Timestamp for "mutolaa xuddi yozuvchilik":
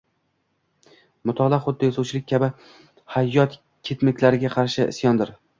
1.31-2.27